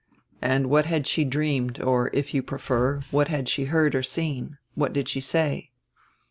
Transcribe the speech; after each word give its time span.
"And 0.41 0.67
what 0.71 0.87
had 0.87 1.05
she 1.05 1.23
dreamed, 1.23 1.79
or, 1.79 2.09
if 2.11 2.33
you 2.33 2.41
prefer, 2.41 3.01
what 3.11 3.27
had 3.27 3.47
she 3.47 3.65
heard 3.65 3.93
or 3.93 4.01
seen? 4.01 4.57
What 4.73 4.93
did 4.93 5.07
she 5.07 5.19
say?" 5.19 5.69